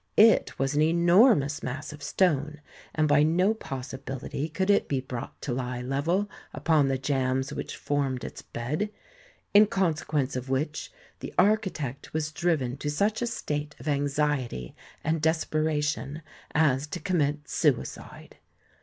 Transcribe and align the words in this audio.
It 0.17 0.57
was 0.57 0.73
an 0.73 0.81
enor 0.81 0.87
ii2 0.87 0.89
THE 0.89 0.93
SEVEN 0.97 1.21
WONDERS 1.21 1.39
mous 1.39 1.63
mass 1.63 1.93
of 1.93 2.01
stone, 2.01 2.61
and 2.95 3.07
by 3.07 3.21
no 3.21 3.53
possibility 3.53 4.49
could 4.49 4.71
it 4.71 4.87
be 4.87 4.99
brought 4.99 5.39
to 5.43 5.53
lie 5.53 5.81
level 5.83 6.27
upon 6.55 6.87
the 6.87 6.97
jambs 6.97 7.53
which 7.53 7.75
formed 7.77 8.23
its 8.23 8.41
bed; 8.41 8.89
in 9.53 9.67
consequence 9.67 10.35
of 10.35 10.49
which, 10.49 10.91
the 11.19 11.35
architect 11.37 12.13
was 12.13 12.31
driven 12.31 12.77
to 12.77 12.89
such 12.89 13.21
a 13.21 13.27
state 13.27 13.75
of 13.79 13.87
anxiety 13.87 14.75
and 15.03 15.21
desperation 15.21 16.23
as 16.55 16.87
to 16.87 16.99
commit 16.99 17.47
suicide. 17.47 18.37